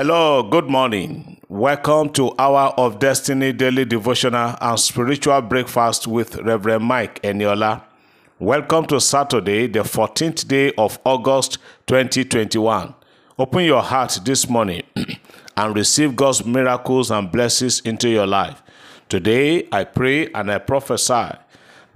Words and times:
Hello, 0.00 0.44
good 0.44 0.70
morning. 0.70 1.40
Welcome 1.48 2.10
to 2.10 2.32
Hour 2.38 2.72
of 2.76 3.00
Destiny 3.00 3.52
Daily 3.52 3.84
Devotional 3.84 4.54
and 4.60 4.78
Spiritual 4.78 5.42
Breakfast 5.42 6.06
with 6.06 6.36
Reverend 6.36 6.84
Mike 6.84 7.20
Eniola. 7.22 7.82
Welcome 8.38 8.86
to 8.86 9.00
Saturday, 9.00 9.66
the 9.66 9.80
14th 9.80 10.46
day 10.46 10.72
of 10.78 11.00
August 11.04 11.58
2021. 11.88 12.94
Open 13.40 13.64
your 13.64 13.82
heart 13.82 14.20
this 14.24 14.48
morning 14.48 14.84
and 15.56 15.74
receive 15.74 16.14
God's 16.14 16.44
miracles 16.44 17.10
and 17.10 17.32
blessings 17.32 17.80
into 17.80 18.08
your 18.08 18.28
life. 18.28 18.62
Today, 19.08 19.66
I 19.72 19.82
pray 19.82 20.30
and 20.32 20.48
I 20.48 20.58
prophesy 20.58 21.30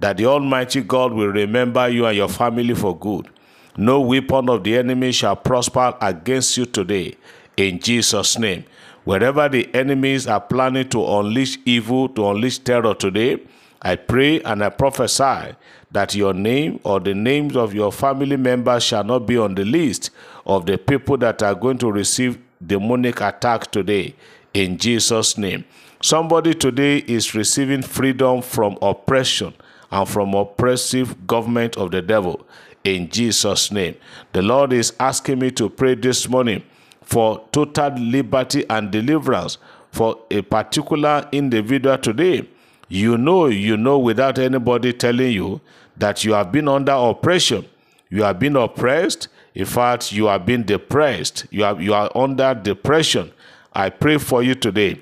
that 0.01 0.17
the 0.17 0.25
Almighty 0.25 0.81
God 0.81 1.13
will 1.13 1.29
remember 1.29 1.87
you 1.87 2.05
and 2.05 2.17
your 2.17 2.27
family 2.27 2.73
for 2.73 2.99
good. 2.99 3.29
No 3.77 4.01
weapon 4.01 4.49
of 4.49 4.65
the 4.65 4.77
enemy 4.77 5.13
shall 5.13 5.37
prosper 5.37 5.95
against 6.01 6.57
you 6.57 6.65
today 6.65 7.15
in 7.57 7.79
Jesus' 7.79 8.37
name. 8.37 8.65
Wherever 9.03 9.49
the 9.49 9.73
enemies 9.75 10.27
are 10.27 10.39
planning 10.39 10.87
to 10.89 11.05
unleash 11.05 11.57
evil, 11.65 12.07
to 12.09 12.29
unleash 12.29 12.59
terror 12.59 12.93
today, 12.93 13.39
I 13.81 13.97
pray 13.97 14.41
and 14.41 14.63
I 14.63 14.69
prophesy 14.69 15.55
that 15.91 16.15
your 16.15 16.33
name 16.33 16.79
or 16.83 16.99
the 16.99 17.13
names 17.13 17.55
of 17.55 17.73
your 17.73 17.91
family 17.91 18.37
members 18.37 18.83
shall 18.83 19.03
not 19.03 19.27
be 19.27 19.37
on 19.37 19.55
the 19.55 19.65
list 19.65 20.09
of 20.45 20.65
the 20.65 20.77
people 20.77 21.17
that 21.17 21.43
are 21.43 21.53
going 21.53 21.77
to 21.79 21.91
receive 21.91 22.39
demonic 22.65 23.19
attack 23.19 23.71
today 23.71 24.15
in 24.53 24.77
Jesus' 24.77 25.37
name. 25.37 25.65
Somebody 26.01 26.53
today 26.53 26.97
is 26.99 27.35
receiving 27.35 27.81
freedom 27.81 28.41
from 28.41 28.77
oppression 28.81 29.53
and 29.91 30.07
from 30.07 30.33
oppressive 30.33 31.27
government 31.27 31.77
of 31.77 31.91
the 31.91 32.01
devil 32.01 32.45
in 32.83 33.09
Jesus' 33.09 33.71
name. 33.71 33.95
The 34.31 34.41
Lord 34.41 34.73
is 34.73 34.93
asking 34.99 35.39
me 35.39 35.51
to 35.51 35.69
pray 35.69 35.95
this 35.95 36.27
morning 36.27 36.63
for 37.03 37.45
total 37.51 37.91
liberty 37.95 38.65
and 38.69 38.91
deliverance 38.91 39.57
for 39.91 40.19
a 40.31 40.41
particular 40.41 41.27
individual 41.31 41.97
today. 41.97 42.47
You 42.89 43.17
know, 43.17 43.47
you 43.47 43.77
know, 43.77 43.99
without 43.99 44.39
anybody 44.39 44.93
telling 44.93 45.31
you 45.31 45.61
that 45.97 46.23
you 46.23 46.33
have 46.33 46.51
been 46.51 46.67
under 46.67 46.91
oppression, 46.91 47.65
you 48.09 48.23
have 48.23 48.39
been 48.39 48.55
oppressed. 48.55 49.27
In 49.55 49.65
fact, 49.65 50.11
you 50.11 50.25
have 50.25 50.45
been 50.45 50.63
depressed. 50.63 51.45
You 51.51 51.63
are 51.63 51.79
you 51.81 51.93
are 51.93 52.11
under 52.15 52.53
depression. 52.53 53.31
I 53.71 53.89
pray 53.89 54.17
for 54.17 54.43
you 54.43 54.55
today 54.55 55.01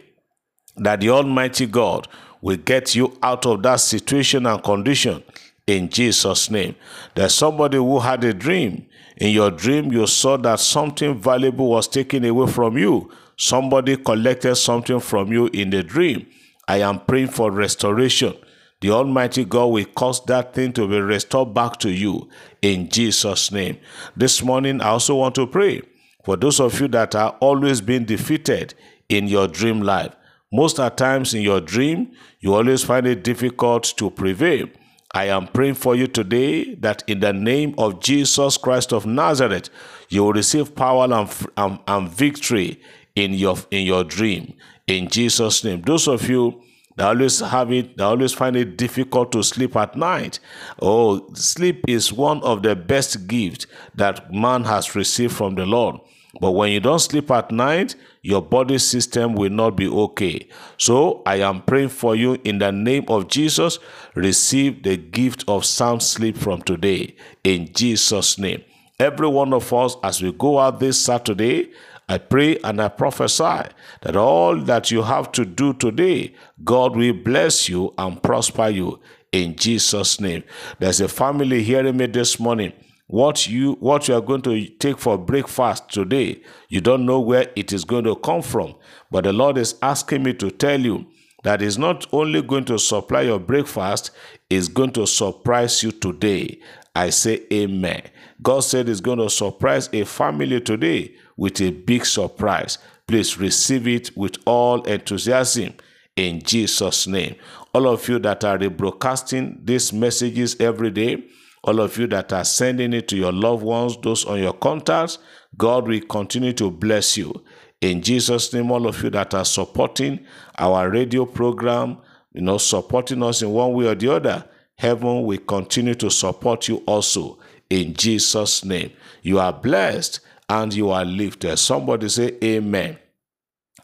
that 0.78 1.02
the 1.02 1.09
Almighty 1.09 1.66
God 1.66 2.08
will 2.42 2.58
get 2.58 2.95
you 2.95 3.17
out 3.22 3.45
of 3.45 3.64
that 3.64 3.80
situation 3.80 4.45
and 4.45 4.64
condition 4.64 5.23
in 5.67 5.89
Jesus' 5.89 6.50
name. 6.50 6.76
There's 7.16 7.33
somebody 7.36 7.78
who 7.78 8.00
had 8.00 8.23
a 8.23 8.33
dream. 8.33 8.88
In 9.22 9.33
your 9.33 9.52
dream, 9.52 9.91
you 9.91 10.08
saw 10.08 10.36
that 10.38 10.59
something 10.59 11.16
valuable 11.22 11.69
was 11.69 11.88
taken 11.88 12.25
away 12.25 12.52
from 12.52 12.75
you. 12.75 13.11
Somebody 13.38 13.95
collected 13.95 14.55
something 14.55 15.00
from 15.00 15.31
you 15.31 15.45
in 15.53 15.69
the 15.69 15.83
dream. 15.83 16.25
I 16.67 16.77
am 16.77 17.02
praying 17.02 17.27
for 17.27 17.52
restoration. 17.52 18.33
The 18.80 18.89
Almighty 18.89 19.45
God 19.45 19.67
will 19.67 19.86
cause 19.86 20.25
that 20.25 20.55
thing 20.55 20.73
to 20.73 20.88
be 20.88 20.99
restored 20.99 21.53
back 21.53 21.77
to 21.81 21.92
you 21.92 22.30
in 22.64 22.89
Jesus' 22.89 23.52
name. 23.52 23.77
This 24.17 24.42
morning, 24.42 24.81
I 24.81 24.88
also 24.88 25.17
want 25.17 25.36
to 25.36 25.45
pray 25.45 25.83
for 26.25 26.36
those 26.36 26.59
of 26.59 26.81
you 26.81 26.88
that 26.88 27.14
are 27.14 27.38
always 27.42 27.80
being 27.80 28.05
defeated 28.05 28.73
in 29.08 29.27
your 29.27 29.47
dream 29.47 29.81
life. 29.81 30.16
Most 30.52 30.80
of 30.80 30.95
times 30.95 31.36
in 31.36 31.44
your 31.44 31.61
dream, 31.61 32.11
you 32.39 32.55
always 32.55 32.83
find 32.83 33.05
it 33.05 33.23
difficult 33.23 33.83
to 33.97 34.09
prevail. 34.09 34.67
I 35.14 35.26
am 35.26 35.48
praying 35.48 35.76
for 35.76 35.94
you 35.94 36.08
today 36.08 36.76
that 36.76 37.04
in 37.06 37.20
the 37.20 37.34
name 37.34 37.76
of 37.78 38.00
Jesus 38.00 38.56
Christ 38.56 38.94
of 38.94 39.06
Nazareth, 39.06 39.70
you 40.09 40.23
will 40.23 40.34
receive 40.34 40.73
power 40.73 41.04
and, 41.12 41.30
and, 41.58 41.80
and 41.86 42.09
victory 42.09 42.80
in 43.16 43.34
your 43.34 43.58
in 43.72 43.86
your 43.86 44.06
dream. 44.06 44.54
In 44.88 45.09
Jesus' 45.09 45.64
name. 45.66 45.82
Those 45.82 46.08
of 46.08 46.30
you 46.30 46.62
that 46.95 47.08
always 47.08 47.39
have 47.39 47.72
it, 47.73 47.98
that 47.98 48.06
always 48.06 48.34
find 48.34 48.56
it 48.56 48.78
difficult 48.78 49.34
to 49.34 49.44
sleep 49.44 49.76
at 49.76 49.98
night. 49.98 50.39
Oh, 50.82 51.28
sleep 51.33 51.83
is 51.88 52.14
one 52.14 52.42
of 52.43 52.64
the 52.64 52.76
best 52.76 53.28
gifts 53.28 53.67
that 53.95 54.33
man 54.33 54.64
has 54.64 54.95
received 54.95 55.33
from 55.33 55.55
the 55.55 55.66
Lord. 55.66 55.98
But 56.39 56.52
when 56.52 56.71
you 56.71 56.80
don't 56.80 56.99
sleep 56.99 57.30
at 57.31 57.52
night, 57.52 57.95
your 58.21 58.42
body 58.42 58.77
system 58.77 59.33
will 59.33 59.49
not 59.49 59.75
be 59.75 59.87
okay. 59.87 60.47
So 60.77 61.21
I 61.25 61.37
am 61.37 61.61
praying 61.61 61.89
for 61.89 62.15
you 62.15 62.39
in 62.43 62.59
the 62.59 62.71
name 62.71 63.05
of 63.08 63.27
Jesus. 63.27 63.80
Receive 64.15 64.83
the 64.83 64.97
gift 64.97 65.43
of 65.47 65.65
sound 65.65 66.03
sleep 66.03 66.37
from 66.37 66.61
today 66.61 67.15
in 67.43 67.73
Jesus' 67.73 68.37
name. 68.37 68.64
Every 68.99 69.27
one 69.27 69.53
of 69.53 69.73
us, 69.73 69.95
as 70.03 70.21
we 70.21 70.31
go 70.31 70.59
out 70.59 70.80
this 70.80 70.99
Saturday, 70.99 71.71
I 72.08 72.17
pray 72.17 72.58
and 72.63 72.81
I 72.81 72.89
prophesy 72.89 73.69
that 74.02 74.15
all 74.15 74.58
that 74.58 74.92
you 74.92 75.02
have 75.02 75.31
to 75.33 75.45
do 75.45 75.73
today, 75.73 76.33
God 76.63 76.95
will 76.95 77.13
bless 77.13 77.67
you 77.67 77.93
and 77.98 78.21
prosper 78.21 78.67
you 78.69 78.99
in 79.31 79.55
Jesus' 79.55 80.19
name. 80.19 80.43
There's 80.80 81.02
a 81.02 81.08
family 81.08 81.63
hearing 81.63 81.98
me 81.98 82.08
this 82.08 82.39
morning 82.39 82.73
what 83.11 83.45
you 83.45 83.73
what 83.82 84.08
you 84.08 84.16
are 84.16 84.22
going 84.22 84.42
to 84.42 84.66
take 84.80 84.98
for 84.98 85.17
breakfast 85.17 85.89
today 85.89 86.42
you 86.70 86.80
don't 86.80 87.05
know 87.05 87.20
where 87.20 87.52
it 87.58 87.73
is 87.73 87.83
going 87.83 88.05
to 88.05 88.16
come 88.16 88.42
from. 88.42 88.73
But 89.11 89.26
the 89.26 89.33
lord 89.33 89.58
is 89.58 89.76
asking 89.82 90.23
me 90.23 90.33
to 90.36 90.49
tell 90.49 90.80
you 90.80 91.05
that 91.44 91.61
is 91.61 91.77
not 91.77 92.05
only 92.14 92.42
going 92.42 92.64
to 92.66 92.80
supply 92.80 93.23
your 93.23 93.39
breakfast 93.39 94.11
is 94.49 94.70
going 94.70 94.92
to 94.92 95.05
surprise 95.05 95.83
you 95.83 95.92
today. 95.92 96.61
I 96.95 97.10
say 97.10 97.45
amen. 97.52 98.04
God 98.42 98.61
said 98.61 98.88
he's 98.88 99.02
going 99.02 99.20
to 99.20 99.30
surprise 99.30 99.89
a 99.92 100.05
family 100.05 100.61
today 100.61 101.14
with 101.36 101.60
a 101.61 101.72
big 101.72 102.05
surprise. 102.05 102.78
Please 103.08 103.38
receive 103.38 103.88
it 103.89 104.16
with 104.16 104.38
all 104.45 104.83
enthusiasm 104.83 105.73
in 106.16 106.42
jesus 106.42 107.08
name. 107.08 107.36
All 107.73 107.88
of 107.88 108.08
you 108.08 108.20
that 108.20 108.45
are 108.45 108.58
rebroadcasting 108.58 109.66
these 109.66 109.92
messages 109.92 110.55
every 110.61 110.92
day 110.92 111.26
all 111.64 111.80
of 111.80 111.98
you 111.98 112.08
that 112.08 112.33
are 112.33 112.44
sending 112.44 112.94
it 112.94 113.08
to 113.10 113.17
your 113.17 113.32
loved 113.32 113.64
ones, 113.64 113.98
those 114.02 114.26
on 114.26 114.39
your 114.39 114.54
contacts, 114.54 115.20
God 115.58 115.88
will 115.88 116.02
continue 116.02 116.54
to 116.54 116.72
bless 116.72 117.17
you. 117.17 117.44
In 117.82 118.02
Jesus' 118.02 118.54
name, 118.54 118.72
all 118.72 118.88
of 118.88 119.02
you 119.04 119.10
that 119.11 119.33
are 119.33 119.45
supporting 119.45 120.26
our 120.58 120.89
radio 120.89 121.26
program, 121.26 121.98
you 122.33 122.42
know, 122.42 122.58
supporting 122.58 123.23
us 123.23 123.42
in 123.42 123.52
one 123.52 123.73
way 123.73 123.88
or 123.88 123.95
the 123.95 124.11
other, 124.14 124.45
heaven 124.77 125.23
will 125.23 125.38
continue 125.39 125.95
to 125.95 126.10
support 126.10 126.67
you 126.67 126.77
also. 126.88 127.38
In 127.70 127.93
Jesus' 127.93 128.66
name, 128.66 128.92
you 129.22 129.39
are 129.39 129.54
blessed 129.54 130.19
and 130.50 130.74
you 130.74 130.89
are 130.89 131.06
lifted. 131.06 131.57
Somebody 131.57 132.10
say, 132.10 132.38
Amen. 132.44 132.98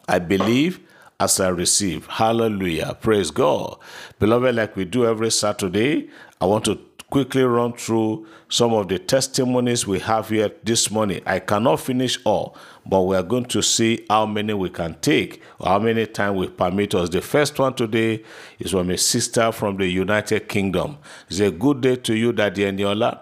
I 0.07 0.19
believe 0.19 0.79
as 1.19 1.39
I 1.39 1.49
receive. 1.49 2.05
Hallelujah. 2.07 2.97
Praise 3.01 3.31
God. 3.31 3.77
Beloved, 4.19 4.55
like 4.55 4.75
we 4.75 4.85
do 4.85 5.05
every 5.05 5.31
Saturday, 5.31 6.09
I 6.39 6.45
want 6.45 6.65
to 6.65 6.79
quickly 7.09 7.43
run 7.43 7.73
through 7.73 8.27
some 8.49 8.73
of 8.73 8.87
the 8.89 8.99
testimonies 8.99 9.87
we 9.87 9.99
have 9.99 10.29
here 10.29 10.51
this 10.63 10.91
morning. 10.91 11.21
I 11.25 11.39
cannot 11.39 11.79
finish 11.79 12.17
all, 12.25 12.55
but 12.85 13.01
we 13.03 13.15
are 13.15 13.23
going 13.23 13.45
to 13.45 13.61
see 13.61 14.05
how 14.09 14.25
many 14.25 14.53
we 14.53 14.69
can 14.69 14.95
take 15.01 15.41
how 15.63 15.79
many 15.79 16.05
time 16.05 16.35
we 16.35 16.47
permit 16.47 16.93
us. 16.95 17.09
The 17.09 17.21
first 17.21 17.57
one 17.59 17.73
today 17.73 18.23
is 18.59 18.71
from 18.71 18.89
a 18.89 18.97
sister 18.97 19.51
from 19.51 19.77
the 19.77 19.87
United 19.87 20.47
Kingdom. 20.47 20.97
It's 21.29 21.39
a 21.39 21.51
good 21.51 21.81
day 21.81 21.95
to 21.95 22.15
you, 22.15 22.31
Daddy 22.33 22.63
Eniola. 22.63 23.21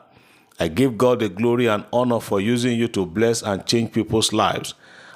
I 0.59 0.67
give 0.69 0.97
God 0.97 1.19
the 1.19 1.29
glory 1.29 1.67
and 1.67 1.85
honor 1.91 2.19
for 2.19 2.39
using 2.39 2.77
you 2.77 2.87
to 2.89 3.05
bless 3.05 3.41
and 3.41 3.65
change 3.65 3.91
people's 3.91 4.31
lives. 4.33 4.73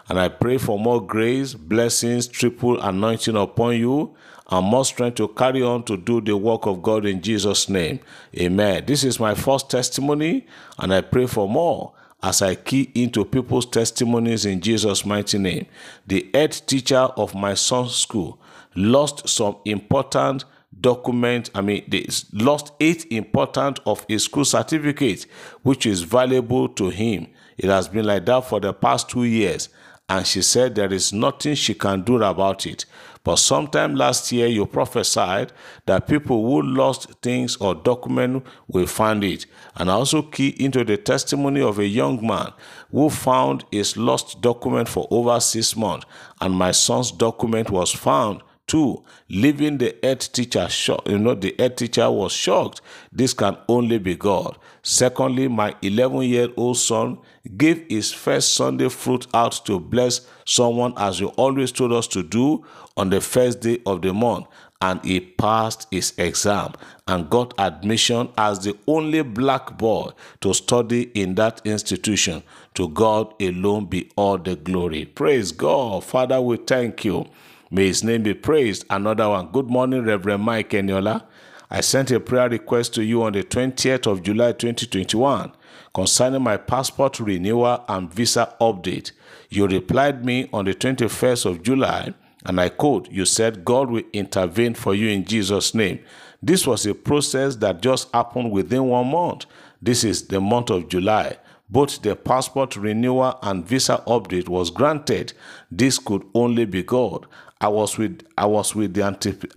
And 0.09 0.19
I 0.19 0.27
pray 0.27 0.57
for 0.57 0.79
more 0.79 1.05
grace, 1.05 1.53
blessings, 1.53 2.27
triple 2.27 2.81
anointing 2.81 3.35
upon 3.35 3.77
you 3.77 4.15
and 4.49 4.65
more 4.65 4.83
strength 4.83 5.15
to 5.15 5.27
carry 5.27 5.61
on 5.61 5.83
to 5.83 5.95
do 5.95 6.19
the 6.19 6.35
work 6.35 6.65
of 6.65 6.81
God 6.81 7.05
in 7.05 7.21
Jesus' 7.21 7.69
name. 7.69 7.99
Amen. 8.37 8.83
This 8.85 9.03
is 9.03 9.19
my 9.19 9.35
first 9.35 9.69
testimony, 9.69 10.47
and 10.79 10.93
I 10.93 11.01
pray 11.01 11.27
for 11.27 11.47
more 11.47 11.93
as 12.23 12.41
I 12.41 12.55
key 12.55 12.91
into 12.95 13.23
people's 13.23 13.67
testimonies 13.67 14.45
in 14.45 14.59
Jesus' 14.59 15.05
mighty 15.05 15.37
name. 15.37 15.67
The 16.07 16.29
head 16.33 16.51
teacher 16.51 16.97
of 16.97 17.35
my 17.35 17.53
son's 17.53 17.95
school 17.95 18.39
lost 18.75 19.27
some 19.27 19.57
important 19.65 20.45
document 20.81 21.49
i 21.55 21.61
mean 21.61 21.83
they 21.87 22.05
lost 22.31 22.71
eight 22.79 23.05
important 23.11 23.79
of 23.85 24.05
his 24.07 24.23
school 24.23 24.45
certificate 24.45 25.25
which 25.63 25.85
is 25.85 26.03
valuable 26.03 26.69
to 26.69 26.89
him 26.89 27.27
it 27.57 27.65
has 27.65 27.87
been 27.87 28.05
like 28.05 28.25
that 28.25 28.45
for 28.45 28.59
the 28.59 28.71
past 28.71 29.09
two 29.09 29.23
years 29.23 29.69
and 30.09 30.25
she 30.25 30.41
said 30.41 30.75
there 30.75 30.91
is 30.91 31.13
nothing 31.13 31.55
she 31.55 31.73
can 31.73 32.01
do 32.01 32.21
about 32.21 32.65
it 32.65 32.85
but 33.23 33.35
sometime 33.35 33.95
last 33.95 34.31
year, 34.31 34.47
you 34.47 34.65
prophesied 34.65 35.51
that 35.85 36.07
people 36.07 36.41
who 36.41 36.61
lost 36.61 37.11
things 37.21 37.57
or 37.57 37.75
document 37.75 38.45
will 38.67 38.87
find 38.87 39.23
it. 39.23 39.45
And 39.75 39.91
I 39.91 39.93
also 39.93 40.21
key 40.21 40.55
into 40.59 40.83
the 40.83 40.97
testimony 40.97 41.61
of 41.61 41.79
a 41.79 41.85
young 41.85 42.25
man 42.25 42.53
who 42.91 43.09
found 43.09 43.65
his 43.71 43.97
lost 43.97 44.41
document 44.41 44.87
for 44.87 45.07
over 45.11 45.39
six 45.39 45.75
months, 45.75 46.05
and 46.39 46.53
my 46.53 46.71
son's 46.71 47.11
document 47.11 47.69
was 47.69 47.91
found 47.91 48.41
Two, 48.69 49.03
leaving 49.29 49.79
the 49.79 49.95
earth 50.03 50.31
teacher 50.31 50.69
shocked. 50.69 51.09
You 51.09 51.17
know, 51.17 51.33
the 51.33 51.55
earth 51.57 51.77
teacher 51.77 52.11
was 52.11 52.31
shocked. 52.31 52.81
This 53.11 53.33
can 53.33 53.57
only 53.67 53.97
be 53.97 54.15
God. 54.15 54.59
Secondly, 54.83 55.47
my 55.47 55.73
11 55.81 56.21
year 56.21 56.49
old 56.55 56.77
son 56.77 57.17
gave 57.57 57.83
his 57.89 58.11
first 58.11 58.53
Sunday 58.53 58.87
fruit 58.89 59.25
out 59.33 59.65
to 59.65 59.79
bless 59.79 60.21
someone 60.45 60.93
as 60.97 61.19
you 61.19 61.29
always 61.29 61.71
told 61.71 61.93
us 61.93 62.05
to 62.09 62.21
do 62.21 62.63
on 62.95 63.09
the 63.09 63.19
first 63.21 63.61
day 63.61 63.79
of 63.87 64.03
the 64.03 64.13
month. 64.13 64.45
And 64.79 65.03
he 65.03 65.19
passed 65.19 65.87
his 65.89 66.13
exam 66.19 66.73
and 67.07 67.27
got 67.27 67.55
admission 67.57 68.29
as 68.37 68.59
the 68.59 68.77
only 68.85 69.23
black 69.23 69.79
boy 69.79 70.11
to 70.41 70.53
study 70.53 71.09
in 71.15 71.33
that 71.35 71.59
institution. 71.65 72.43
To 72.75 72.87
God 72.89 73.33
alone 73.41 73.87
be 73.87 74.11
all 74.15 74.37
the 74.37 74.55
glory. 74.55 75.05
Praise 75.05 75.51
God. 75.51 76.03
Father, 76.03 76.39
we 76.39 76.57
thank 76.57 77.03
you. 77.03 77.27
May 77.71 77.85
his 77.85 78.03
name 78.03 78.23
be 78.23 78.33
praised. 78.33 78.83
Another 78.89 79.29
one. 79.29 79.51
Good 79.51 79.69
morning, 79.69 80.03
Reverend 80.03 80.43
Mike 80.43 80.71
Eniola. 80.71 81.23
I 81.69 81.81
sent 81.81 82.09
a 82.09 82.19
prayer 82.19 82.49
request 82.49 82.95
to 82.95 83.03
you 83.03 83.21
on 83.21 83.33
the 83.33 83.43
20th 83.43 84.07
of 84.07 84.23
July 84.23 84.53
2021 84.53 85.51
concerning 85.93 86.41
my 86.41 86.57
passport 86.57 87.19
renewal 87.19 87.83
and 87.87 88.11
visa 88.11 88.55
update. 88.59 89.11
You 89.49 89.67
replied 89.67 90.25
me 90.25 90.49
on 90.51 90.65
the 90.65 90.73
21st 90.73 91.45
of 91.45 91.61
July, 91.61 92.15
and 92.43 92.59
I 92.59 92.69
quote, 92.69 93.07
You 93.11 93.25
said 93.25 93.63
God 93.63 93.91
will 93.91 94.03
intervene 94.13 94.73
for 94.73 94.95
you 94.95 95.09
in 95.09 95.23
Jesus' 95.25 95.75
name. 95.75 95.99
This 96.41 96.65
was 96.65 96.87
a 96.87 96.95
process 96.95 97.55
that 97.57 97.83
just 97.83 98.11
happened 98.15 98.51
within 98.51 98.85
one 98.85 99.11
month. 99.11 99.45
This 99.79 100.03
is 100.03 100.25
the 100.25 100.41
month 100.41 100.71
of 100.71 100.87
July 100.89 101.37
both 101.69 102.01
the 102.01 102.15
passport 102.15 102.75
renewal 102.75 103.37
and 103.43 103.65
visa 103.65 104.01
update 104.07 104.49
was 104.49 104.71
granted. 104.71 105.33
This 105.69 105.99
could 105.99 106.23
only 106.33 106.65
be 106.65 106.83
God. 106.83 107.27
I 107.61 107.67
was 107.67 107.97
with 107.97 108.25
I 108.37 108.45
was 108.45 108.73
with 108.73 108.93
the 108.93 109.03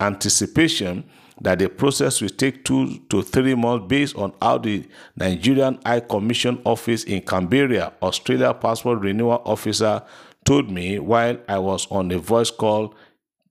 anticipation 0.01 1.05
that 1.41 1.59
the 1.59 1.69
process 1.69 2.21
will 2.21 2.29
take 2.29 2.63
two 2.65 2.99
to 3.09 3.21
three 3.21 3.55
months 3.55 3.85
based 3.87 4.15
on 4.17 4.33
how 4.41 4.57
the 4.57 4.85
Nigerian 5.15 5.79
High 5.85 6.01
Commission 6.01 6.61
office 6.65 7.05
in 7.05 7.21
Canberra, 7.21 7.93
Australia 8.01 8.53
passport 8.53 8.99
renewal 8.99 9.41
officer 9.45 10.01
told 10.45 10.69
me 10.69 10.99
while 10.99 11.37
I 11.47 11.59
was 11.59 11.87
on 11.91 12.11
a 12.11 12.19
voice 12.19 12.51
call 12.51 12.93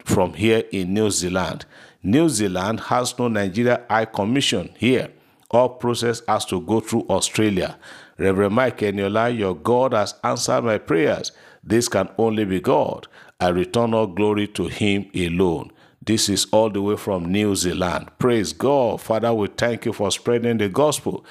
from 0.04 0.34
here 0.34 0.64
in 0.70 0.92
New 0.94 1.10
Zealand. 1.10 1.64
New 2.02 2.28
Zealand 2.28 2.80
has 2.80 3.18
no 3.18 3.28
Nigeria 3.28 3.84
High 3.88 4.04
Commission 4.06 4.74
here. 4.76 5.08
All 5.50 5.68
process 5.70 6.22
has 6.28 6.44
to 6.46 6.60
go 6.60 6.80
through 6.80 7.06
Australia. 7.08 7.78
Reverend 8.18 8.54
Mike 8.54 8.78
Eniola, 8.78 9.36
your 9.36 9.54
God 9.54 9.92
has 9.92 10.14
answered 10.24 10.62
my 10.64 10.78
prayers. 10.78 11.32
This 11.62 11.88
can 11.88 12.08
only 12.18 12.44
be 12.44 12.60
God. 12.60 13.06
I 13.42 13.48
return 13.48 13.92
all 13.92 14.06
glory 14.06 14.46
to 14.48 14.68
Him 14.68 15.10
alone. 15.16 15.72
This 16.00 16.28
is 16.28 16.46
all 16.52 16.70
the 16.70 16.80
way 16.80 16.96
from 16.96 17.24
New 17.24 17.56
Zealand. 17.56 18.08
Praise 18.16 18.52
God. 18.52 19.00
Father, 19.00 19.34
we 19.34 19.48
thank 19.48 19.84
you 19.84 19.92
for 19.92 20.12
spreading 20.12 20.58
the 20.58 20.68
gospel. 20.68 21.24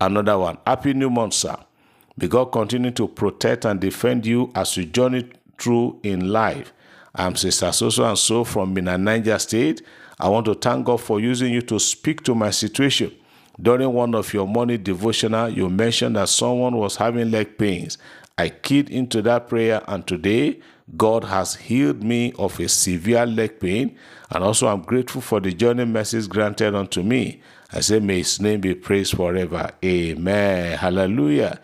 Another 0.00 0.38
one. 0.38 0.56
Happy 0.66 0.94
New 0.94 1.10
Month, 1.10 1.34
sir. 1.34 1.56
May 2.16 2.26
God 2.26 2.46
continue 2.46 2.90
to 2.92 3.06
protect 3.06 3.66
and 3.66 3.78
defend 3.78 4.24
you 4.24 4.50
as 4.54 4.78
you 4.78 4.86
journey 4.86 5.28
through 5.58 6.00
in 6.04 6.32
life. 6.32 6.72
I'm 7.14 7.36
Sister 7.36 7.66
Soso 7.66 8.08
and 8.08 8.18
so 8.18 8.44
from 8.44 8.72
Minna, 8.72 8.96
Niger 8.96 9.38
State. 9.38 9.82
I 10.18 10.30
want 10.30 10.46
to 10.46 10.54
thank 10.54 10.86
God 10.86 11.02
for 11.02 11.20
using 11.20 11.52
you 11.52 11.60
to 11.62 11.78
speak 11.78 12.22
to 12.24 12.34
my 12.34 12.48
situation. 12.48 13.14
During 13.60 13.92
one 13.92 14.14
of 14.14 14.32
your 14.32 14.48
morning 14.48 14.82
devotional, 14.82 15.50
you 15.50 15.68
mentioned 15.68 16.16
that 16.16 16.30
someone 16.30 16.76
was 16.76 16.96
having 16.96 17.30
leg 17.30 17.58
pains. 17.58 17.98
I 18.38 18.50
keyed 18.50 18.88
into 18.88 19.20
that 19.22 19.48
prayer, 19.48 19.82
and 19.88 20.06
today 20.06 20.60
God 20.96 21.24
has 21.24 21.56
healed 21.56 22.04
me 22.04 22.32
of 22.38 22.60
a 22.60 22.68
severe 22.68 23.26
leg 23.26 23.58
pain. 23.58 23.98
And 24.30 24.44
also, 24.44 24.68
I'm 24.68 24.82
grateful 24.82 25.20
for 25.20 25.40
the 25.40 25.52
journey 25.52 25.84
mercies 25.84 26.28
granted 26.28 26.76
unto 26.76 27.02
me. 27.02 27.42
I 27.72 27.80
say, 27.80 27.98
May 27.98 28.18
His 28.18 28.40
name 28.40 28.60
be 28.60 28.76
praised 28.76 29.16
forever. 29.16 29.70
Amen. 29.84 30.78
Hallelujah. 30.78 31.58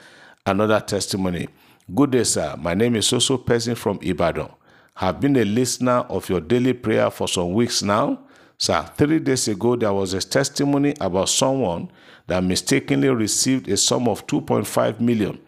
Another 0.44 0.80
testimony. 0.80 1.48
Good 1.94 2.10
day, 2.10 2.24
sir. 2.24 2.56
My 2.58 2.74
name 2.74 2.96
is 2.96 3.06
Soso 3.06 3.38
Person 3.46 3.76
from 3.76 4.00
Ibadan. 4.02 4.50
Have 4.96 5.20
been 5.20 5.36
a 5.36 5.44
listener 5.44 6.04
of 6.08 6.28
your 6.28 6.40
daily 6.40 6.72
prayer 6.72 7.08
for 7.10 7.28
some 7.28 7.52
weeks 7.52 7.82
now. 7.84 8.18
Sir, 8.58 8.82
three 8.96 9.20
days 9.20 9.46
ago, 9.46 9.76
there 9.76 9.92
was 9.92 10.12
a 10.12 10.20
testimony 10.20 10.94
about 11.00 11.28
someone 11.28 11.90
that 12.26 12.42
mistakenly 12.42 13.10
received 13.10 13.68
a 13.68 13.76
sum 13.76 14.08
of 14.08 14.26
2.5 14.26 14.98
million 14.98 15.38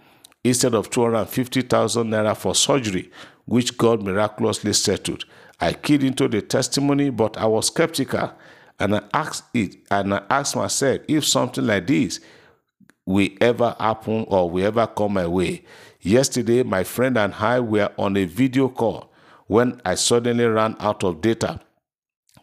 instead 0.48 0.75
of 0.75 0.90
250,000 0.90 2.08
naira 2.08 2.37
for 2.37 2.54
surgery, 2.54 3.10
which 3.44 3.76
God 3.76 4.02
miraculously 4.02 4.72
settled. 4.72 5.25
I 5.60 5.72
keyed 5.72 6.02
into 6.02 6.28
the 6.28 6.43
testimony, 6.43 7.10
but 7.10 7.37
I 7.37 7.46
was 7.46 7.69
skeptical 7.69 8.32
and 8.78 8.96
I 8.96 9.02
asked 9.14 9.44
it 9.54 9.76
and 9.90 10.14
I 10.14 10.22
asked 10.28 10.56
myself 10.56 11.00
if 11.08 11.25
something 11.25 11.66
like 11.66 11.87
this 11.87 12.20
will 13.06 13.31
ever 13.40 13.75
happen 13.78 14.26
or 14.28 14.50
will 14.50 14.66
ever 14.66 14.87
come 14.87 15.14
my 15.14 15.26
way. 15.26 15.64
Yesterday, 16.00 16.62
my 16.62 16.84
friend 16.84 17.16
and 17.16 17.34
I 17.34 17.60
were 17.60 17.90
on 17.98 18.16
a 18.16 18.25
video 18.25 18.69
call 18.69 19.12
when 19.46 19.81
I 19.84 19.94
suddenly 19.94 20.44
ran 20.44 20.76
out 20.81 21.04
of 21.04 21.20
data 21.20 21.60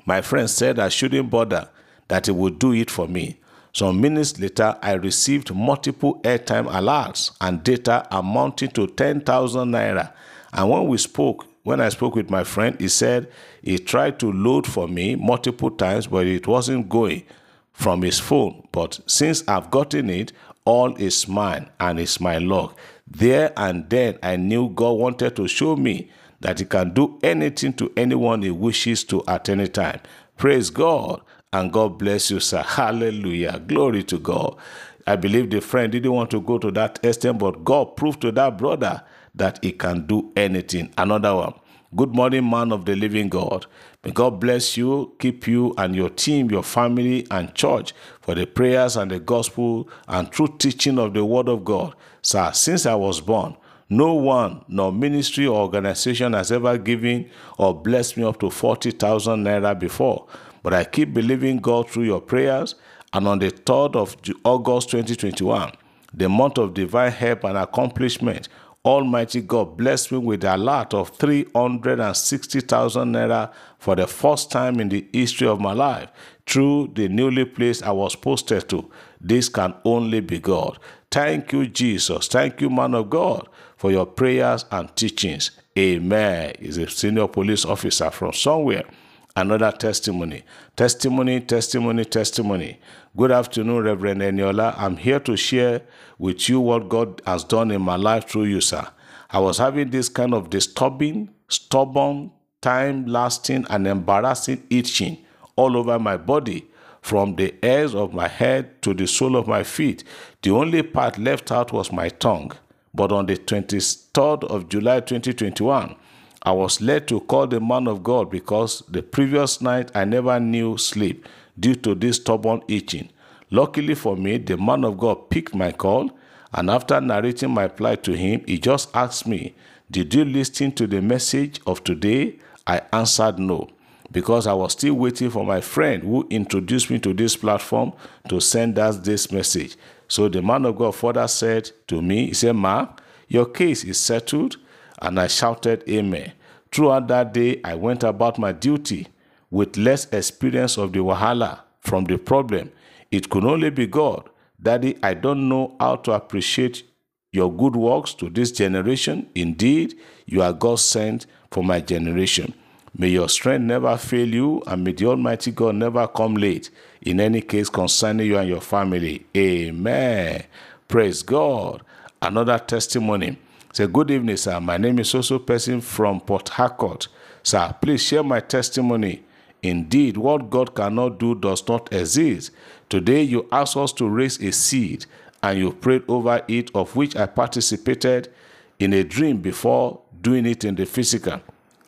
my 0.05 0.21
friend 0.21 0.49
said 0.49 0.79
I 0.79 0.89
shouldn't 0.89 1.29
bother, 1.29 1.69
that 2.07 2.25
he 2.25 2.31
would 2.31 2.59
do 2.59 2.73
it 2.73 2.91
for 2.91 3.07
me. 3.07 3.39
Some 3.75 4.01
minutes 4.01 4.39
later, 4.39 4.77
I 4.83 4.93
received 4.93 5.53
multiple 5.53 6.19
airtime 6.21 6.67
alerts 6.69 7.31
and 7.41 7.63
data 7.63 8.05
amounting 8.11 8.69
to 8.71 8.85
10,000 8.85 9.71
naira. 9.71 10.13
And 10.51 10.69
when 10.69 10.87
we 10.87 10.99
spoke, 10.99 11.47
when 11.63 11.81
I 11.81 11.89
spoke 11.89 12.15
with 12.15 12.29
my 12.29 12.43
friend, 12.43 12.79
he 12.79 12.87
said 12.87 13.31
he 13.63 13.79
tried 13.79 14.19
to 14.19 14.31
load 14.31 14.67
for 14.67 14.87
me 14.87 15.15
multiple 15.15 15.71
times, 15.71 16.05
but 16.05 16.27
it 16.27 16.45
wasn't 16.45 16.87
going 16.87 17.23
from 17.71 18.03
his 18.03 18.19
phone. 18.19 18.67
But 18.71 18.99
since 19.07 19.43
I've 19.47 19.71
gotten 19.71 20.11
it, 20.11 20.33
all 20.65 20.95
is 20.97 21.27
mine 21.27 21.67
and 21.79 21.99
it's 21.99 22.19
my 22.19 22.37
luck. 22.37 22.77
There 23.07 23.51
and 23.57 23.89
then, 23.89 24.19
I 24.21 24.35
knew 24.35 24.69
God 24.69 24.91
wanted 24.91 25.35
to 25.37 25.47
show 25.47 25.75
me 25.75 26.11
that 26.41 26.59
he 26.59 26.65
can 26.65 26.93
do 26.93 27.17
anything 27.23 27.73
to 27.73 27.91
anyone 27.97 28.43
he 28.43 28.51
wishes 28.51 29.03
to 29.05 29.23
at 29.27 29.49
any 29.49 29.67
time. 29.67 30.01
Praise 30.37 30.69
God 30.69 31.21
and 31.53 31.71
God 31.71 31.97
bless 31.97 32.31
you, 32.31 32.39
sir. 32.39 32.61
Hallelujah. 32.61 33.59
Glory 33.59 34.03
to 34.03 34.17
God. 34.17 34.57
I 35.05 35.15
believe 35.15 35.49
the 35.49 35.61
friend 35.61 35.91
didn't 35.91 36.11
want 36.11 36.31
to 36.31 36.41
go 36.41 36.57
to 36.57 36.71
that 36.71 36.99
extent, 37.03 37.39
but 37.39 37.63
God 37.63 37.95
proved 37.95 38.21
to 38.21 38.31
that 38.33 38.57
brother 38.57 39.03
that 39.35 39.59
he 39.63 39.71
can 39.71 40.05
do 40.07 40.31
anything. 40.35 40.91
Another 40.97 41.35
one. 41.35 41.53
Good 41.95 42.15
morning, 42.15 42.49
man 42.49 42.71
of 42.71 42.85
the 42.85 42.95
living 42.95 43.29
God. 43.29 43.67
May 44.03 44.11
God 44.11 44.39
bless 44.39 44.75
you, 44.75 45.13
keep 45.19 45.47
you 45.47 45.75
and 45.77 45.95
your 45.95 46.09
team, 46.09 46.49
your 46.49 46.63
family, 46.63 47.27
and 47.29 47.53
church 47.53 47.93
for 48.21 48.33
the 48.33 48.47
prayers 48.47 48.97
and 48.97 49.11
the 49.11 49.19
gospel 49.19 49.87
and 50.07 50.31
true 50.31 50.47
teaching 50.57 50.97
of 50.97 51.13
the 51.13 51.23
word 51.23 51.47
of 51.47 51.63
God. 51.63 51.93
Sir, 52.23 52.51
since 52.53 52.87
I 52.87 52.95
was 52.95 53.21
born, 53.21 53.55
no 53.89 54.15
one, 54.15 54.65
no 54.67 54.91
ministry 54.91 55.45
or 55.45 55.61
organization 55.61 56.33
has 56.33 56.51
ever 56.51 56.79
given 56.79 57.29
or 57.59 57.79
blessed 57.79 58.17
me 58.17 58.23
up 58.23 58.39
to 58.39 58.49
40,000 58.49 59.43
naira 59.43 59.77
before. 59.77 60.25
But 60.63 60.73
I 60.73 60.85
keep 60.85 61.13
believing 61.13 61.57
God 61.57 61.89
through 61.89 62.05
your 62.05 62.21
prayers. 62.21 62.75
And 63.13 63.27
on 63.27 63.39
the 63.39 63.51
3rd 63.51 63.95
of 63.95 64.17
August 64.43 64.89
2021, 64.89 65.71
the 66.13 66.29
month 66.29 66.57
of 66.57 66.73
divine 66.73 67.11
help 67.11 67.43
and 67.43 67.57
accomplishment, 67.57 68.49
Almighty 68.83 69.41
God 69.41 69.77
blessed 69.77 70.11
me 70.11 70.17
with 70.17 70.43
a 70.43 70.57
lot 70.57 70.93
of 70.93 71.09
360,000 71.09 73.13
naira 73.13 73.53
for 73.77 73.95
the 73.95 74.07
first 74.07 74.51
time 74.51 74.79
in 74.79 74.89
the 74.89 75.07
history 75.13 75.47
of 75.47 75.61
my 75.61 75.73
life 75.73 76.09
through 76.47 76.91
the 76.95 77.07
newly 77.07 77.45
place 77.45 77.83
I 77.83 77.91
was 77.91 78.15
posted 78.15 78.67
to. 78.69 78.89
This 79.21 79.47
can 79.47 79.75
only 79.85 80.19
be 80.19 80.39
God. 80.39 80.79
Thank 81.11 81.53
you, 81.53 81.67
Jesus. 81.67 82.27
Thank 82.27 82.59
you, 82.59 82.69
man 82.69 82.95
of 82.95 83.09
God 83.09 83.47
for 83.83 83.91
your 83.91 84.05
prayers 84.05 84.63
and 84.71 84.95
teachings. 84.95 85.51
Amen. 85.77 86.53
Is 86.59 86.77
a 86.77 86.89
senior 86.89 87.27
police 87.27 87.65
officer 87.65 88.09
from 88.11 88.31
somewhere. 88.31 88.85
Another 89.35 89.71
testimony. 89.71 90.43
Testimony, 90.75 91.39
testimony, 91.41 92.05
testimony. 92.05 92.79
Good 93.17 93.31
afternoon, 93.31 93.83
Reverend 93.83 94.21
Eniola. 94.21 94.75
I'm 94.77 94.95
here 94.95 95.19
to 95.21 95.35
share 95.35 95.81
with 96.19 96.47
you 96.49 96.59
what 96.59 96.87
God 96.87 97.19
has 97.25 97.43
done 97.43 97.71
in 97.71 97.81
my 97.81 97.95
life 97.95 98.27
through 98.29 98.43
you, 98.43 98.61
sir. 98.61 98.87
I 99.31 99.39
was 99.39 99.57
having 99.57 99.89
this 99.89 100.07
kind 100.07 100.35
of 100.35 100.51
disturbing, 100.51 101.29
stubborn, 101.47 102.31
time 102.61 103.07
lasting, 103.07 103.65
and 103.71 103.87
embarrassing 103.87 104.67
itching 104.69 105.17
all 105.55 105.77
over 105.77 105.97
my 105.97 106.15
body 106.15 106.67
from 107.01 107.35
the 107.35 107.55
hairs 107.63 107.95
of 107.95 108.13
my 108.13 108.27
head 108.27 108.83
to 108.83 108.93
the 108.93 109.07
sole 109.07 109.35
of 109.35 109.47
my 109.47 109.63
feet. 109.63 110.03
The 110.43 110.51
only 110.51 110.83
part 110.83 111.17
left 111.17 111.51
out 111.51 111.73
was 111.73 111.91
my 111.91 112.09
tongue. 112.09 112.51
But 112.93 113.11
on 113.11 113.25
the 113.25 113.37
23rd 113.37 114.43
of 114.43 114.69
July 114.69 114.99
2021, 114.99 115.95
I 116.43 116.51
was 116.51 116.81
led 116.81 117.07
to 117.07 117.21
call 117.21 117.47
the 117.47 117.59
man 117.61 117.87
of 117.87 118.03
God 118.03 118.29
because 118.29 118.83
the 118.89 119.01
previous 119.01 119.61
night 119.61 119.91
I 119.95 120.03
never 120.05 120.39
knew 120.39 120.77
sleep 120.77 121.25
due 121.57 121.75
to 121.75 121.95
this 121.95 122.17
stubborn 122.17 122.61
itching. 122.67 123.09
Luckily 123.49 123.95
for 123.95 124.17
me, 124.17 124.37
the 124.37 124.57
man 124.57 124.83
of 124.83 124.97
God 124.97 125.29
picked 125.29 125.55
my 125.55 125.71
call, 125.71 126.11
and 126.53 126.69
after 126.69 126.99
narrating 126.99 127.51
my 127.51 127.67
plight 127.67 128.03
to 128.03 128.13
him, 128.13 128.43
he 128.45 128.57
just 128.57 128.93
asked 128.95 129.25
me, 129.25 129.55
Did 129.89 130.13
you 130.13 130.25
listen 130.25 130.71
to 130.73 130.85
the 130.85 131.01
message 131.01 131.61
of 131.65 131.83
today? 131.83 132.39
I 132.67 132.81
answered 132.91 133.39
no. 133.39 133.69
because 134.11 134.47
I 134.47 134.53
was 134.53 134.73
still 134.73 134.93
waiting 134.93 135.29
for 135.29 135.43
my 135.45 135.59
friend 135.59 136.03
who 136.03 136.27
introduced 136.29 136.89
me 136.89 136.99
to 136.99 137.13
this 137.13 137.35
platform 137.35 137.93
to 138.29 138.39
send 138.39 138.77
us 138.79 138.97
this 138.97 139.31
message. 139.31 139.75
So 140.07 140.29
the 140.29 140.41
man 140.41 140.65
of 140.65 140.77
God 140.77 140.95
further 140.95 141.27
said 141.27 141.71
to 141.87 142.01
me, 142.01 142.27
He 142.27 142.33
said, 142.33 142.55
Ma, 142.55 142.87
your 143.27 143.47
case 143.47 143.83
is 143.83 143.99
settled. 143.99 144.57
And 145.01 145.19
I 145.19 145.27
shouted, 145.27 145.83
Amen. 145.89 146.33
Throughout 146.71 147.07
that 147.09 147.33
day, 147.33 147.61
I 147.63 147.75
went 147.75 148.03
about 148.03 148.39
my 148.39 148.51
duty 148.51 149.07
with 149.51 149.77
less 149.77 150.05
experience 150.11 150.77
of 150.77 150.93
the 150.93 150.99
wahala 150.99 151.61
from 151.81 152.05
the 152.05 152.17
problem. 152.17 152.71
It 153.11 153.29
could 153.29 153.45
only 153.45 153.69
be 153.69 153.85
God. 153.85 154.29
Daddy, 154.61 154.97
I 155.03 155.13
don't 155.13 155.47
know 155.47 155.75
how 155.79 155.97
to 155.97 156.13
appreciate 156.13 156.83
your 157.31 157.51
good 157.51 157.75
works 157.75 158.13
to 158.15 158.29
this 158.29 158.51
generation. 158.51 159.29
Indeed, 159.35 159.95
you 160.25 160.41
are 160.41 160.53
God 160.53 160.79
sent 160.79 161.25
for 161.51 161.63
my 161.63 161.79
generation. 161.81 162.53
May 162.97 163.09
your 163.09 163.27
strength 163.27 163.63
never 163.63 163.97
fail 163.97 164.27
you, 164.27 164.63
and 164.67 164.83
may 164.83 164.93
the 164.93 165.07
Almighty 165.07 165.51
God 165.51 165.75
never 165.75 166.07
come 166.07 166.35
late 166.35 166.69
in 167.01 167.19
any 167.19 167.41
case 167.41 167.69
concerning 167.69 168.27
you 168.27 168.37
and 168.37 168.47
your 168.47 168.61
family. 168.61 169.25
Amen. 169.35 170.43
Praise 170.87 171.23
God. 171.23 171.81
Another 172.21 172.59
testimony. 172.59 173.37
Say, 173.73 173.87
Good 173.87 174.11
evening, 174.11 174.37
sir. 174.37 174.59
My 174.59 174.77
name 174.77 174.99
is 174.99 175.15
also 175.15 175.39
person 175.39 175.81
from 175.81 176.21
Port 176.21 176.47
Harcourt. 176.49 177.07
Sir, 177.41 177.75
please 177.81 178.03
share 178.03 178.21
my 178.21 178.39
testimony. 178.39 179.23
Indeed, 179.63 180.15
what 180.15 180.51
God 180.51 180.75
cannot 180.75 181.17
do 181.17 181.33
does 181.33 181.67
not 181.67 181.91
exist. 181.91 182.51
Today, 182.87 183.23
you 183.23 183.47
asked 183.51 183.75
us 183.75 183.91
to 183.93 184.07
raise 184.07 184.39
a 184.39 184.51
seed 184.51 185.07
and 185.41 185.57
you 185.57 185.71
prayed 185.71 186.03
over 186.07 186.43
it, 186.47 186.69
of 186.75 186.95
which 186.95 187.15
I 187.15 187.25
participated 187.25 188.31
in 188.77 188.93
a 188.93 189.03
dream 189.03 189.37
before 189.37 190.01
doing 190.21 190.45
it 190.45 190.63
in 190.63 190.75
the 190.75 190.85
physical. 190.85 191.41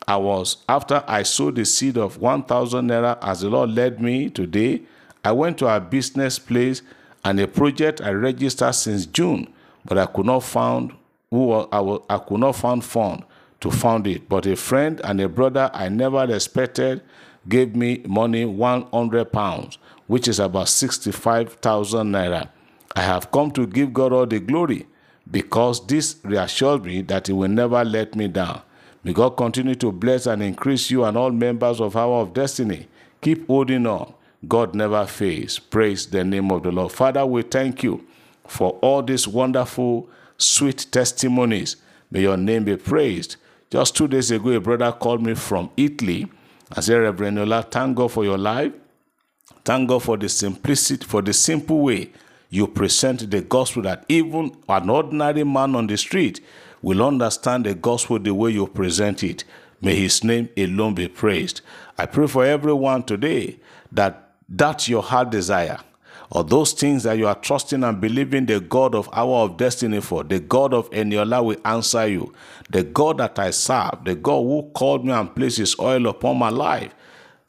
I 0.08 0.16
was, 0.16 0.56
after 0.68 1.04
I 1.06 1.22
sowed 1.22 1.54
the 1.54 1.64
seed 1.64 1.98
of 1.98 2.18
1,000 2.18 2.88
naira 2.88 3.16
as 3.22 3.42
the 3.42 3.48
Lord 3.48 3.70
led 3.70 4.02
me 4.02 4.28
today, 4.28 4.82
I 5.24 5.30
went 5.30 5.58
to 5.58 5.68
a 5.68 5.78
business 5.78 6.40
place 6.40 6.82
and 7.24 7.38
a 7.38 7.46
project 7.46 8.00
I 8.00 8.10
registered 8.10 8.74
since 8.74 9.06
June, 9.06 9.54
but 9.84 9.98
I 9.98 10.06
could 10.06 10.26
not 10.26 10.42
find 10.42 10.92
who 11.36 11.52
I, 11.52 12.14
I 12.14 12.18
could 12.18 12.40
not 12.40 12.56
find 12.56 12.82
fund 12.82 13.24
to 13.60 13.70
fund 13.70 14.06
it. 14.06 14.28
But 14.28 14.46
a 14.46 14.56
friend 14.56 15.00
and 15.04 15.20
a 15.20 15.28
brother 15.28 15.70
I 15.74 15.88
never 15.88 16.24
expected 16.34 17.02
gave 17.48 17.76
me 17.76 18.02
money 18.06 18.44
100 18.44 19.32
pounds, 19.32 19.78
which 20.06 20.28
is 20.28 20.40
about 20.40 20.68
65,000 20.68 22.06
naira. 22.12 22.48
I 22.94 23.02
have 23.02 23.30
come 23.30 23.50
to 23.52 23.66
give 23.66 23.92
God 23.92 24.12
all 24.12 24.26
the 24.26 24.40
glory 24.40 24.86
because 25.30 25.86
this 25.86 26.16
reassures 26.22 26.80
me 26.80 27.02
that 27.02 27.26
He 27.26 27.32
will 27.32 27.48
never 27.48 27.84
let 27.84 28.14
me 28.14 28.28
down. 28.28 28.62
May 29.04 29.12
God 29.12 29.30
continue 29.36 29.74
to 29.76 29.92
bless 29.92 30.26
and 30.26 30.42
increase 30.42 30.90
you 30.90 31.04
and 31.04 31.16
all 31.16 31.30
members 31.30 31.80
of 31.80 31.96
Hour 31.96 32.22
of 32.22 32.32
Destiny. 32.32 32.88
Keep 33.20 33.46
holding 33.46 33.86
on. 33.86 34.14
God 34.48 34.74
never 34.74 35.06
fails. 35.06 35.58
Praise 35.58 36.06
the 36.06 36.24
name 36.24 36.50
of 36.50 36.62
the 36.62 36.72
Lord. 36.72 36.92
Father, 36.92 37.24
we 37.26 37.42
thank 37.42 37.82
you 37.82 38.06
for 38.46 38.70
all 38.80 39.02
these 39.02 39.28
wonderful, 39.28 40.08
sweet 40.38 40.86
testimonies. 40.90 41.76
May 42.10 42.22
your 42.22 42.36
name 42.36 42.64
be 42.64 42.76
praised. 42.76 43.36
Just 43.70 43.96
two 43.96 44.08
days 44.08 44.30
ago, 44.30 44.50
a 44.50 44.60
brother 44.60 44.92
called 44.92 45.22
me 45.22 45.34
from 45.34 45.70
Italy 45.76 46.26
and 46.74 46.84
said, 46.84 46.98
Reverend 46.98 47.38
Ola, 47.38 47.62
thank 47.62 47.96
God 47.96 48.12
for 48.12 48.24
your 48.24 48.38
life. 48.38 48.72
Thank 49.64 49.88
God 49.88 50.02
for 50.02 50.16
the 50.16 50.28
simplicity, 50.28 51.04
for 51.04 51.22
the 51.22 51.32
simple 51.32 51.80
way 51.80 52.10
you 52.50 52.68
present 52.68 53.30
the 53.30 53.40
gospel 53.40 53.82
that 53.82 54.04
even 54.08 54.56
an 54.68 54.88
ordinary 54.88 55.44
man 55.44 55.74
on 55.74 55.86
the 55.88 55.96
street 55.96 56.40
will 56.82 57.02
understand 57.02 57.66
the 57.66 57.74
gospel 57.74 58.18
the 58.18 58.32
way 58.32 58.50
you 58.50 58.66
present 58.66 59.24
it. 59.24 59.44
May 59.80 59.96
his 59.96 60.22
name 60.22 60.48
alone 60.56 60.94
be 60.94 61.08
praised. 61.08 61.60
I 61.98 62.06
pray 62.06 62.26
for 62.26 62.44
everyone 62.44 63.02
today 63.02 63.58
that 63.92 64.34
that's 64.48 64.88
your 64.88 65.02
heart 65.02 65.30
desire 65.30 65.78
or 66.30 66.44
those 66.44 66.72
things 66.72 67.04
that 67.04 67.18
you 67.18 67.26
are 67.26 67.34
trusting 67.34 67.84
and 67.84 68.00
believing 68.00 68.46
the 68.46 68.60
God 68.60 68.94
of 68.94 69.08
Hour 69.12 69.44
of 69.44 69.56
Destiny 69.56 70.00
for, 70.00 70.24
the 70.24 70.40
God 70.40 70.74
of 70.74 70.90
Eniola 70.90 71.44
will 71.44 71.60
answer 71.64 72.06
you. 72.06 72.32
The 72.70 72.82
God 72.82 73.18
that 73.18 73.38
I 73.38 73.50
serve, 73.50 74.04
the 74.04 74.14
God 74.14 74.42
who 74.42 74.70
called 74.74 75.04
me 75.04 75.12
and 75.12 75.34
placed 75.34 75.58
his 75.58 75.78
oil 75.78 76.06
upon 76.08 76.38
my 76.38 76.48
life. 76.48 76.94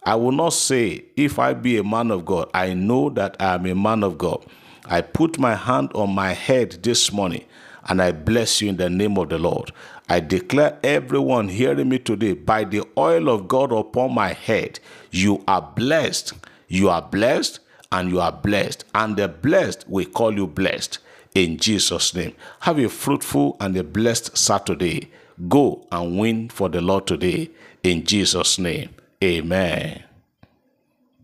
I 0.04 0.16
will 0.16 0.32
not 0.32 0.54
say, 0.54 1.06
if 1.16 1.40
I 1.40 1.54
be 1.54 1.78
a 1.78 1.84
man 1.84 2.12
of 2.12 2.26
God, 2.26 2.50
I 2.54 2.74
know 2.74 3.10
that 3.12 3.36
I 3.40 3.56
am 3.56 3.66
a 3.66 3.76
man 3.76 4.04
of 4.04 4.18
God. 4.18 4.46
I 4.86 5.02
put 5.02 5.38
my 5.38 5.56
hand 5.56 5.92
on 5.96 6.14
my 6.14 6.32
head 6.32 6.72
this 6.84 7.12
morning 7.12 7.44
and 7.90 8.02
I 8.02 8.12
bless 8.12 8.62
you 8.62 8.70
in 8.70 8.78
the 8.78 8.90
name 8.90 9.18
of 9.18 9.30
the 9.30 9.38
Lord. 9.38 9.72
I 10.08 10.22
declare 10.22 10.78
everyone 10.84 11.50
hearing 11.50 11.90
me 11.90 12.00
today, 12.00 12.34
by 12.34 12.64
the 12.64 12.84
oil 12.98 13.30
of 13.30 13.48
God 13.48 13.74
upon 13.74 14.14
my 14.14 14.32
head, 14.32 14.80
you 15.12 15.44
are 15.48 15.62
blessed. 15.62 16.34
You 16.70 16.90
are 16.90 17.02
blessed 17.02 17.60
and 17.92 18.10
you 18.10 18.20
are 18.20 18.32
blessed. 18.32 18.86
And 18.94 19.16
the 19.16 19.28
blessed 19.28 19.86
will 19.88 20.06
call 20.06 20.34
you 20.34 20.48
blessed 20.48 21.00
in 21.36 21.58
Jesus' 21.58 22.14
name. 22.14 22.34
Have 22.62 22.80
a 22.80 22.90
fruitful 22.90 23.58
and 23.60 23.76
a 23.78 23.84
blessed 23.84 24.38
Saturday. 24.38 25.12
Go 25.48 25.86
and 25.92 26.18
win 26.18 26.50
for 26.50 26.70
the 26.70 26.82
Lord 26.82 27.06
today 27.08 27.52
in 27.84 28.06
Jesus' 28.06 28.58
name. 28.58 28.90
Amen. 29.24 30.07